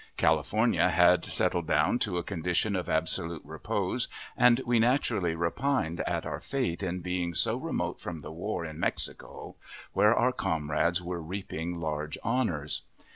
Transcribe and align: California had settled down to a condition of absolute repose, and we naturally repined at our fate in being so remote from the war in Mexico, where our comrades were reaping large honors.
California 0.17 0.89
had 0.89 1.23
settled 1.23 1.67
down 1.67 1.99
to 1.99 2.17
a 2.17 2.23
condition 2.23 2.75
of 2.75 2.89
absolute 2.89 3.43
repose, 3.45 4.07
and 4.35 4.59
we 4.65 4.79
naturally 4.79 5.35
repined 5.35 5.99
at 6.07 6.25
our 6.25 6.39
fate 6.39 6.81
in 6.81 7.01
being 7.01 7.35
so 7.35 7.55
remote 7.55 8.01
from 8.01 8.21
the 8.21 8.31
war 8.31 8.65
in 8.65 8.79
Mexico, 8.79 9.57
where 9.93 10.15
our 10.15 10.31
comrades 10.31 11.03
were 11.03 11.21
reaping 11.21 11.79
large 11.79 12.17
honors. 12.23 12.81